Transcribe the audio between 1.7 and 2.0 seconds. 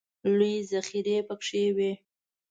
وې.